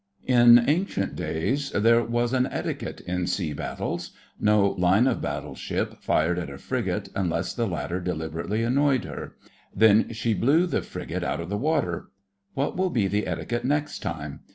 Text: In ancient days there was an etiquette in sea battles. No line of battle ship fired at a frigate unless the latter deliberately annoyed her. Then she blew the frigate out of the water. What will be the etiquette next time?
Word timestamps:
In 0.25 0.67
ancient 0.67 1.15
days 1.15 1.69
there 1.75 2.03
was 2.03 2.33
an 2.33 2.47
etiquette 2.47 3.01
in 3.01 3.27
sea 3.27 3.53
battles. 3.53 4.09
No 4.39 4.69
line 4.69 5.05
of 5.05 5.21
battle 5.21 5.53
ship 5.53 6.01
fired 6.01 6.39
at 6.39 6.49
a 6.49 6.57
frigate 6.57 7.09
unless 7.13 7.53
the 7.53 7.67
latter 7.67 7.99
deliberately 7.99 8.63
annoyed 8.63 9.03
her. 9.03 9.35
Then 9.75 10.11
she 10.11 10.33
blew 10.33 10.65
the 10.65 10.81
frigate 10.81 11.23
out 11.23 11.39
of 11.39 11.49
the 11.49 11.55
water. 11.57 12.07
What 12.55 12.75
will 12.75 12.89
be 12.89 13.05
the 13.07 13.27
etiquette 13.27 13.63
next 13.63 13.99
time? 13.99 14.39